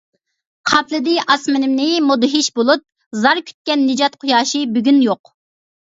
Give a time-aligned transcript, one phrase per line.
[0.69, 2.83] قاپلىدى ئاسمىنىمنى مۇدھىش بۇلۇت،
[3.27, 5.35] زار كۈتكەن نىجات قۇياشى بۈگۈن يوق.